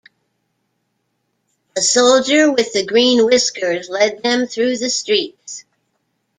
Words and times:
The 1.75 1.83
Soldier 1.83 2.51
with 2.51 2.73
the 2.73 2.83
green 2.83 3.23
whiskers 3.23 3.87
led 3.87 4.23
them 4.23 4.47
through 4.47 4.77
the 4.79 4.89
streets. 4.89 5.63